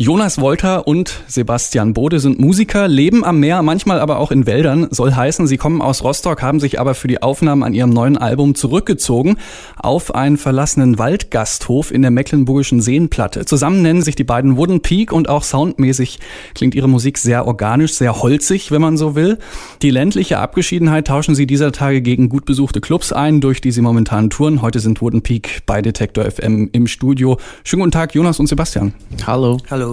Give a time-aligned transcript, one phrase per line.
[0.00, 4.86] Jonas Wolter und Sebastian Bode sind Musiker, leben am Meer, manchmal aber auch in Wäldern.
[4.92, 8.16] Soll heißen, sie kommen aus Rostock, haben sich aber für die Aufnahmen an ihrem neuen
[8.16, 9.38] Album zurückgezogen
[9.76, 13.44] auf einen verlassenen Waldgasthof in der Mecklenburgischen Seenplatte.
[13.44, 16.20] Zusammen nennen sich die beiden Wooden Peak und auch soundmäßig
[16.54, 19.38] klingt ihre Musik sehr organisch, sehr holzig, wenn man so will.
[19.82, 23.82] Die ländliche Abgeschiedenheit tauschen sie dieser Tage gegen gut besuchte Clubs ein, durch die sie
[23.82, 24.62] momentan touren.
[24.62, 27.36] Heute sind Wooden Peak bei Detektor FM im Studio.
[27.64, 28.94] Schönen guten Tag, Jonas und Sebastian.
[29.26, 29.58] Hallo.
[29.68, 29.87] Hallo.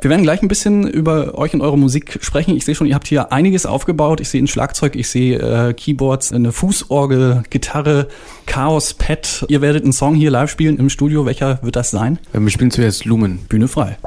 [0.00, 2.56] Wir werden gleich ein bisschen über euch und eure Musik sprechen.
[2.56, 4.20] Ich sehe schon, ihr habt hier einiges aufgebaut.
[4.20, 8.06] Ich sehe ein Schlagzeug, ich sehe äh, Keyboards, eine Fußorgel, Gitarre,
[8.46, 9.44] Chaos, Pad.
[9.48, 11.26] Ihr werdet einen Song hier live spielen im Studio.
[11.26, 12.20] Welcher wird das sein?
[12.32, 13.40] Wir spielen zuerst Lumen.
[13.48, 13.98] Bühne frei.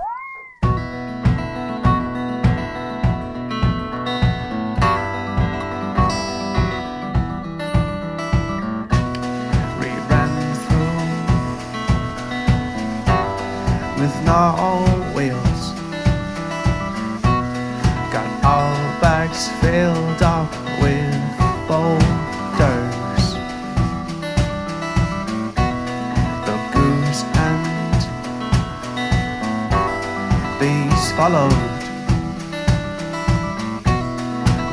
[31.22, 31.54] Followed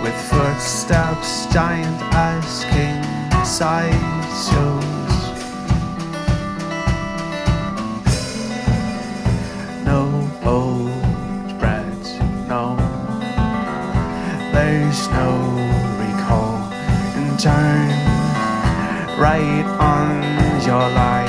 [0.03, 3.03] with footsteps giant as king
[3.45, 3.93] size
[4.49, 5.19] shows.
[9.85, 10.01] no
[10.47, 12.01] old bread,
[12.49, 12.65] no.
[14.55, 15.31] There's no
[16.01, 16.57] recall
[17.19, 17.91] and turn
[19.21, 21.28] right on your light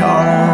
[0.00, 0.49] jar.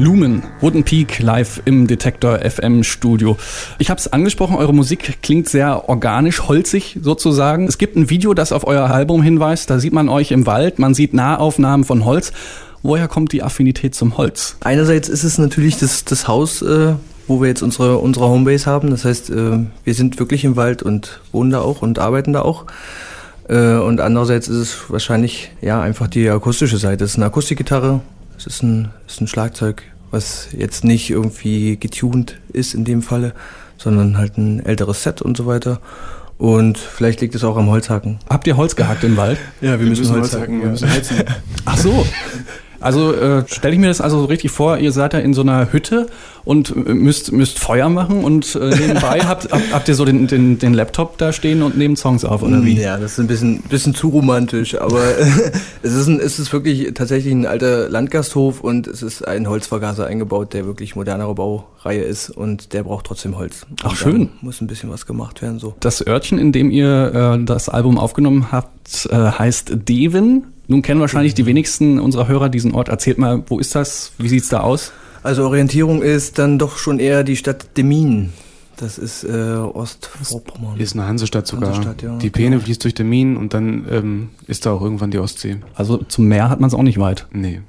[0.00, 3.36] Lumen, Wooden Peak live im Detektor FM Studio.
[3.78, 7.68] Ich habe es angesprochen, eure Musik klingt sehr organisch, holzig sozusagen.
[7.68, 9.68] Es gibt ein Video, das auf euer Album hinweist.
[9.68, 12.32] Da sieht man euch im Wald, man sieht Nahaufnahmen von Holz.
[12.82, 14.56] Woher kommt die Affinität zum Holz?
[14.60, 16.94] Einerseits ist es natürlich das, das Haus, äh,
[17.26, 18.88] wo wir jetzt unsere, unsere Homebase haben.
[18.88, 22.40] Das heißt, äh, wir sind wirklich im Wald und wohnen da auch und arbeiten da
[22.40, 22.64] auch.
[23.50, 27.04] Äh, und andererseits ist es wahrscheinlich ja einfach die akustische Seite.
[27.04, 28.00] Es ist eine Akustikgitarre,
[28.40, 33.34] es ist ein, ist ein Schlagzeug, was jetzt nicht irgendwie getuned ist in dem Falle,
[33.76, 35.80] sondern halt ein älteres Set und so weiter.
[36.38, 38.18] Und vielleicht liegt es auch am Holzhacken.
[38.30, 39.38] Habt ihr Holz gehackt im Wald?
[39.60, 40.62] Ja, wir, wir müssen, müssen Holz hacken.
[40.62, 41.18] Wir müssen heizen.
[41.66, 42.06] Ach so.
[42.80, 45.42] Also äh, stelle ich mir das also so richtig vor, ihr seid da in so
[45.42, 46.06] einer Hütte
[46.44, 50.26] und äh, müsst, müsst Feuer machen und äh, nebenbei habt, habt, habt ihr so den,
[50.26, 52.80] den, den Laptop da stehen und nehmt Songs auf, oder wie?
[52.80, 55.02] Ja, das ist ein bisschen, bisschen zu romantisch, aber
[55.82, 60.06] es, ist ein, es ist wirklich tatsächlich ein alter Landgasthof und es ist ein Holzvergaser
[60.06, 63.66] eingebaut, der wirklich modernere Baureihe ist und der braucht trotzdem Holz.
[63.68, 64.30] Und Ach schön.
[64.40, 65.74] Muss ein bisschen was gemacht werden so.
[65.80, 70.44] Das Örtchen, in dem ihr äh, das Album aufgenommen habt, äh, heißt Devon.
[70.66, 72.88] Nun kennen wahrscheinlich die wenigsten unserer Hörer diesen Ort.
[72.88, 74.12] Erzählt mal, wo ist das?
[74.18, 74.92] Wie sieht's da aus?
[75.22, 78.32] Also Orientierung ist dann doch schon eher die Stadt Demmin.
[78.76, 80.78] Das ist äh, Ostvorpommern.
[80.80, 81.74] Ist eine Hansestadt sogar.
[81.74, 82.16] Hansestadt, ja.
[82.16, 85.58] Die Peene fließt durch Demmin und dann ähm, ist da auch irgendwann die Ostsee.
[85.74, 87.26] Also zum Meer hat man es auch nicht weit.
[87.30, 87.60] Nee.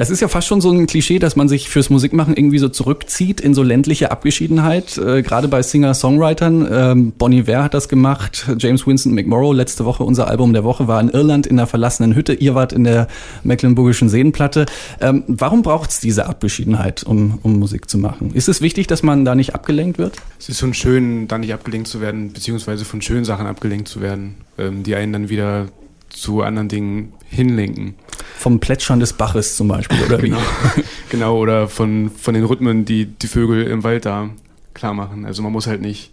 [0.00, 2.70] Das ist ja fast schon so ein Klischee, dass man sich fürs Musikmachen irgendwie so
[2.70, 4.96] zurückzieht in so ländliche Abgeschiedenheit.
[4.96, 6.66] Äh, Gerade bei Singer-Songwritern.
[6.72, 8.46] Ähm, Bonnie Ware hat das gemacht.
[8.56, 12.14] James Winston McMorrow, letzte Woche unser Album der Woche, war in Irland in der verlassenen
[12.14, 12.32] Hütte.
[12.32, 13.08] Ihr wart in der
[13.42, 14.64] Mecklenburgischen Seenplatte.
[15.02, 18.30] Ähm, warum braucht es diese Abgeschiedenheit, um, um Musik zu machen?
[18.32, 20.16] Ist es wichtig, dass man da nicht abgelenkt wird?
[20.38, 24.00] Es ist schon schön, da nicht abgelenkt zu werden, beziehungsweise von schönen Sachen abgelenkt zu
[24.00, 25.66] werden, ähm, die einen dann wieder
[26.10, 27.94] zu anderen Dingen hinlenken.
[28.36, 30.28] Vom Plätschern des Baches zum Beispiel, oder wie?
[30.28, 30.42] genau.
[31.10, 34.30] genau, oder von, von den Rhythmen, die die Vögel im Wald da
[34.74, 35.24] klar machen.
[35.24, 36.12] Also man muss halt nicht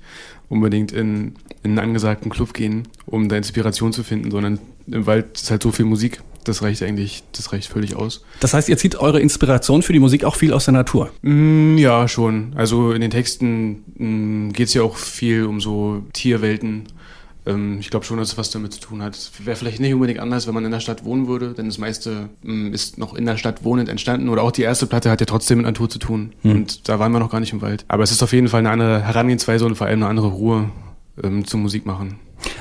[0.50, 5.38] unbedingt in, in einen angesagten Club gehen, um da Inspiration zu finden, sondern im Wald
[5.38, 6.22] ist halt so viel Musik.
[6.44, 8.24] Das reicht eigentlich, das reicht völlig aus.
[8.40, 11.12] Das heißt, ihr zieht eure Inspiration für die Musik auch viel aus der Natur?
[11.22, 12.54] Mm, ja, schon.
[12.56, 16.86] Also in den Texten mm, geht es ja auch viel um so Tierwelten
[17.48, 19.32] ähm, ich glaube schon, dass es was damit zu tun hat.
[19.44, 22.30] Wäre vielleicht nicht unbedingt anders, wenn man in der Stadt wohnen würde, denn das meiste
[22.46, 24.30] ähm, ist noch in der Stadt wohnend entstanden.
[24.30, 26.34] Oder auch die erste Platte hat ja trotzdem mit Natur zu tun.
[26.42, 26.52] Hm.
[26.52, 27.86] Und da waren wir noch gar nicht im Wald.
[27.88, 30.70] Aber es ist auf jeden Fall eine andere Herangehensweise und vor allem eine andere Ruhe
[31.24, 32.20] ähm, zum Musik machen.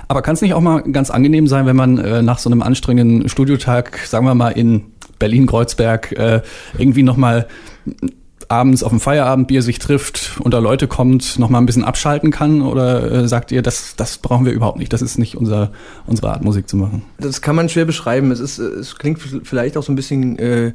[0.08, 2.62] Aber kann es nicht auch mal ganz angenehm sein, wenn man äh, nach so einem
[2.62, 6.42] anstrengenden Studiotag, sagen wir mal in Berlin-Kreuzberg, äh,
[6.78, 7.48] irgendwie nochmal
[8.48, 12.62] abends auf dem Feierabendbier sich trifft, unter Leute kommt, noch mal ein bisschen abschalten kann?
[12.62, 15.70] Oder äh, sagt ihr, das, das brauchen wir überhaupt nicht, das ist nicht unser,
[16.06, 17.02] unsere Art, Musik zu machen?
[17.18, 18.30] Das kann man schwer beschreiben.
[18.30, 20.72] Es, ist, es klingt vielleicht auch so ein bisschen äh,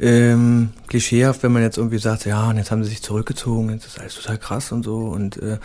[0.00, 3.86] ähm, klischeehaft, wenn man jetzt irgendwie sagt, ja, und jetzt haben sie sich zurückgezogen, jetzt
[3.86, 4.96] ist alles total krass und so.
[4.96, 5.58] Und äh,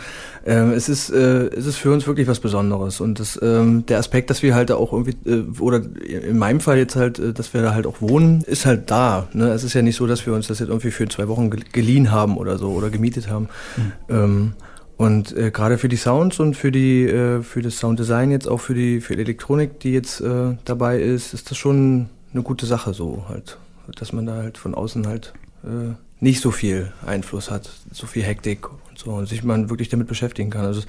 [0.44, 3.00] äh, es ist äh, es ist für uns wirklich was Besonderes.
[3.00, 6.76] Und das, ähm, der Aspekt, dass wir halt auch irgendwie, äh, oder in meinem Fall
[6.76, 9.26] jetzt halt, äh, dass wir da halt auch wohnen, ist halt da.
[9.32, 9.48] Ne?
[9.48, 12.10] Es ist ja nicht so, dass wir uns das jetzt irgendwie für zwei Wochen geliehen
[12.10, 13.48] haben oder so oder gemietet haben.
[13.76, 13.92] Mhm.
[14.08, 14.52] Ähm,
[14.98, 18.60] und äh, gerade für die Sounds und für die äh, für das Sounddesign jetzt auch
[18.60, 22.66] für die für die Elektronik, die jetzt äh, dabei ist, ist das schon eine gute
[22.66, 23.58] Sache so halt
[23.94, 25.32] dass man da halt von außen halt
[25.64, 29.88] äh, nicht so viel Einfluss hat, so viel Hektik und so und sich man wirklich
[29.88, 30.64] damit beschäftigen kann.
[30.64, 30.82] Also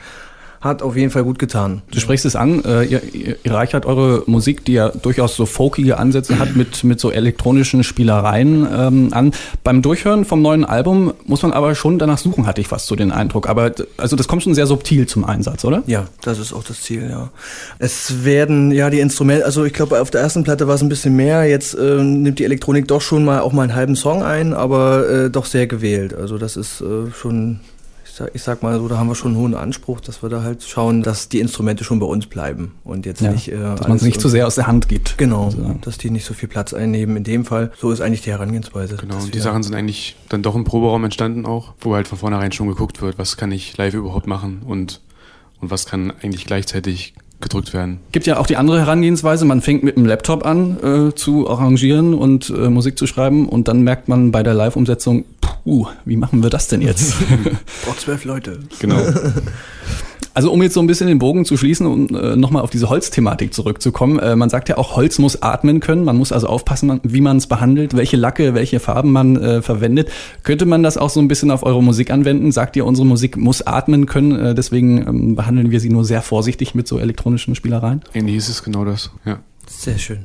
[0.62, 1.82] hat auf jeden Fall gut getan.
[1.92, 5.98] Du sprichst es an, äh, ihr, ihr reichert eure Musik, die ja durchaus so folkige
[5.98, 9.32] Ansätze hat, mit, mit so elektronischen Spielereien ähm, an.
[9.64, 12.96] Beim Durchhören vom neuen Album muss man aber schon danach suchen, hatte ich fast so
[12.96, 13.48] den Eindruck.
[13.50, 15.84] Aber also das kommt schon sehr subtil zum Einsatz, oder?
[15.88, 17.30] Ja, das ist auch das Ziel, ja.
[17.80, 20.90] Es werden ja die Instrumente, also ich glaube auf der ersten Platte war es ein
[20.90, 24.24] bisschen mehr, jetzt äh, nimmt die Elektronik doch schon mal auch mal einen halben Song
[24.24, 26.14] ein, aber äh, doch sehr gewählt.
[26.14, 27.60] Also das ist äh, schon
[28.18, 30.42] sag, ich sag mal so, da haben wir schon einen hohen Anspruch, dass wir da
[30.44, 33.50] halt schauen, dass die Instrumente schon bei uns bleiben und jetzt ja, nicht.
[33.50, 35.18] Äh, dass man sie nicht zu sehr aus der Hand gibt.
[35.18, 35.76] Genau, also.
[35.82, 37.18] dass die nicht so viel Platz einnehmen.
[37.18, 38.98] In dem Fall, so ist eigentlich die Herangehensweise.
[38.98, 42.18] Genau, und die Sachen sind eigentlich dann doch im Proberaum entstanden auch, wo halt von
[42.18, 45.02] vornherein schon geguckt wird, was kann ich live überhaupt machen und,
[45.62, 48.00] und was kann eigentlich gleichzeitig gedrückt werden.
[48.12, 49.46] Gibt ja auch die andere Herangehensweise.
[49.46, 53.68] Man fängt mit dem Laptop an äh, zu arrangieren und äh, Musik zu schreiben und
[53.68, 55.26] dann merkt man bei der Live-Umsetzung,
[55.68, 57.16] puh, wie machen wir das denn jetzt?
[57.86, 58.60] Braucht zwölf Leute.
[58.80, 59.02] Genau.
[60.34, 62.90] Also um jetzt so ein bisschen den Bogen zu schließen und äh, nochmal auf diese
[62.90, 64.18] Holzthematik zurückzukommen.
[64.20, 66.06] Äh, man sagt ja auch, Holz muss atmen können.
[66.06, 70.10] Man muss also aufpassen, wie man es behandelt, welche Lacke, welche Farben man äh, verwendet.
[70.44, 72.54] Könnte man das auch so ein bisschen auf eure Musik anwenden?
[72.54, 76.22] Sagt ihr, unsere Musik muss atmen können, äh, deswegen ähm, behandeln wir sie nur sehr
[76.22, 78.04] vorsichtig mit so elektronischen Spielereien?
[78.14, 79.40] Eigentlich ist es genau das, ja.
[79.68, 80.20] Sehr schön.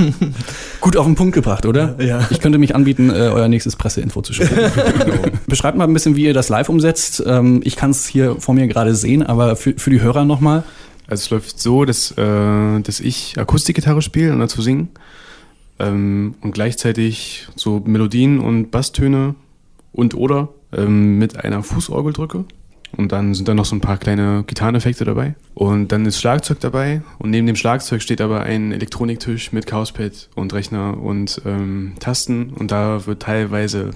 [0.80, 1.96] Gut auf den Punkt gebracht, oder?
[2.02, 2.26] Ja.
[2.30, 4.56] Ich könnte mich anbieten, äh, euer nächstes Presseinfo zu schicken.
[5.46, 7.22] Beschreibt mal ein bisschen, wie ihr das live umsetzt.
[7.26, 10.64] Ähm, ich kann es hier vor mir gerade sehen, aber für, für die Hörer nochmal.
[11.06, 14.88] Also es läuft so, dass, äh, dass ich Akustikgitarre spiele und dazu singe
[15.80, 19.34] ähm, und gleichzeitig so Melodien und Basstöne
[19.92, 22.44] und oder ähm, mit einer Fußorgel drücke.
[22.96, 25.34] Und dann sind da noch so ein paar kleine Gitarreneffekte dabei.
[25.54, 27.02] Und dann ist Schlagzeug dabei.
[27.18, 32.50] Und neben dem Schlagzeug steht aber ein Elektroniktisch mit Chaospad und Rechner und ähm, Tasten.
[32.50, 33.90] Und da wird teilweise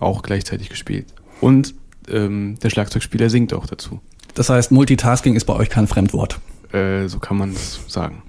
[0.00, 1.06] auch gleichzeitig gespielt.
[1.40, 1.74] Und
[2.08, 4.00] ähm, der Schlagzeugspieler singt auch dazu.
[4.34, 6.38] Das heißt, Multitasking ist bei euch kein Fremdwort.
[6.72, 8.22] Äh, so kann man es sagen.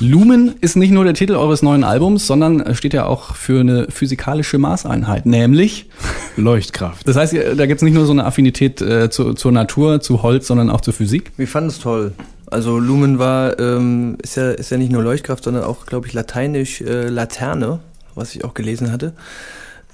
[0.00, 3.86] Lumen ist nicht nur der Titel eures neuen Albums, sondern steht ja auch für eine
[3.88, 5.88] physikalische Maßeinheit, nämlich
[6.36, 7.06] Leuchtkraft.
[7.06, 10.22] Das heißt, da gibt es nicht nur so eine Affinität äh, zu, zur Natur, zu
[10.22, 11.32] Holz, sondern auch zur Physik.
[11.36, 12.12] Wir fanden es toll.
[12.46, 16.12] Also Lumen war, ähm, ist, ja, ist ja nicht nur Leuchtkraft, sondern auch, glaube ich,
[16.12, 17.80] lateinisch äh, Laterne,
[18.14, 19.12] was ich auch gelesen hatte.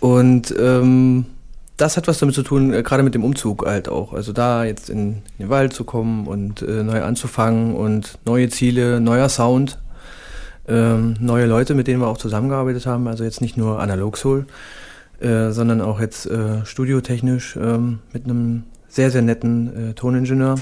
[0.00, 1.26] Und ähm,
[1.76, 4.12] das hat was damit zu tun, äh, gerade mit dem Umzug halt auch.
[4.12, 8.48] Also da jetzt in, in den Wald zu kommen und äh, neu anzufangen und neue
[8.48, 9.78] Ziele, neuer Sound,
[10.68, 13.08] ähm, neue Leute, mit denen wir auch zusammengearbeitet haben.
[13.08, 14.46] Also jetzt nicht nur Analog Soul,
[15.20, 20.56] äh, sondern auch jetzt äh, studiotechnisch ähm, mit einem sehr, sehr netten äh, Toningenieur.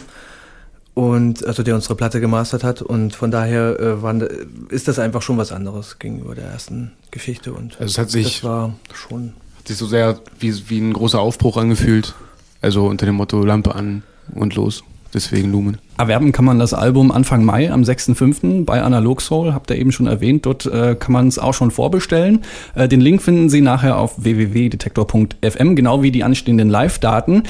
[0.94, 4.20] Und also der unsere Platte gemastert hat und von daher äh, waren,
[4.68, 8.40] ist das einfach schon was anderes gegenüber der ersten Geschichte und Also es hat sich
[8.40, 9.34] das war schon
[9.68, 12.14] sich so sehr wie, wie ein großer Aufbruch angefühlt.
[12.60, 14.02] Also unter dem Motto Lampe an
[14.34, 14.82] und los.
[15.14, 15.78] Deswegen Lumen.
[15.96, 18.64] Erwerben kann man das Album Anfang Mai am 6.5.
[18.64, 20.44] bei Analog Soul, habt ihr eben schon erwähnt.
[20.44, 22.44] Dort äh, kann man es auch schon vorbestellen.
[22.74, 27.44] Äh, den Link finden Sie nachher auf www.detektor.fm, genau wie die anstehenden Live-Daten.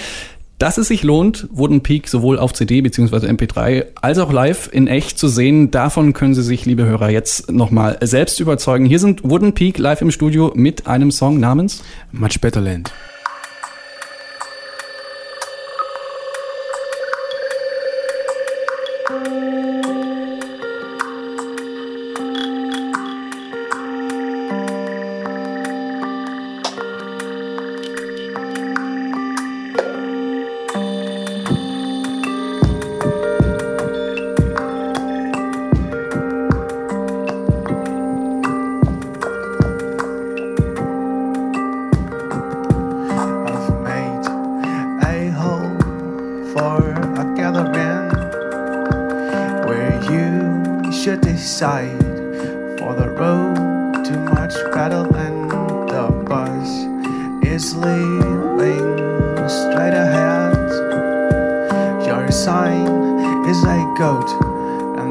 [0.59, 3.29] Dass es sich lohnt, Wooden Peak sowohl auf CD bzw.
[3.29, 5.71] MP3 als auch live in echt zu sehen.
[5.71, 8.85] Davon können Sie sich, liebe Hörer, jetzt nochmal selbst überzeugen.
[8.85, 12.93] Hier sind Wooden Peak live im Studio mit einem Song namens Much Better Land.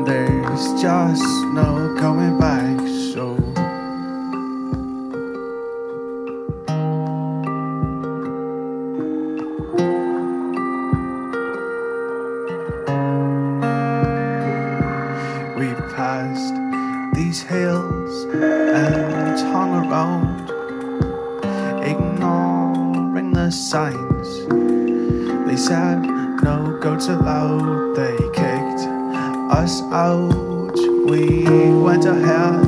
[0.08, 2.80] There's just no coming back.
[3.14, 3.57] So.
[32.08, 32.67] to hell.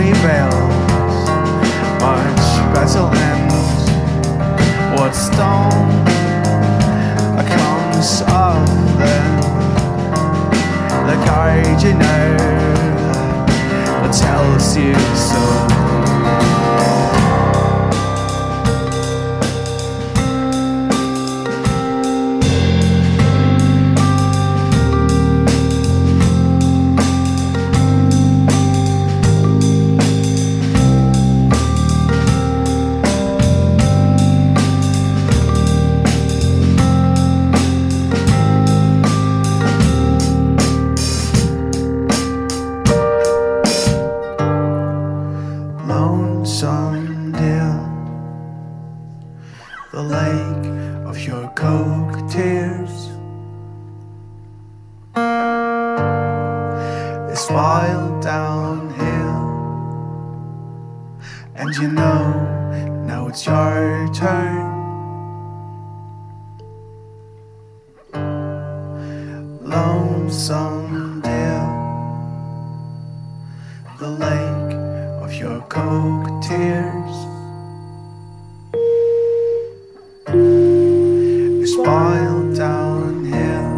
[0.00, 1.28] only bells
[2.00, 3.90] March battle ends.
[4.98, 6.04] What stone
[7.46, 8.66] comes of
[8.98, 9.40] them?
[11.06, 12.36] The courage you know
[14.02, 15.99] That tells you so.
[63.90, 64.78] It's your turn.
[69.62, 71.60] Lonesome dear
[73.98, 74.74] the lake
[75.22, 77.16] of your coke tears
[81.62, 83.70] is spiraled downhill,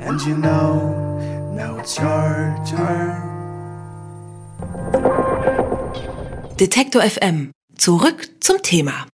[0.00, 0.90] and you know
[1.54, 3.20] now it's your turn.
[6.56, 7.53] Detektor FM.
[7.76, 9.06] Zurück zum Thema.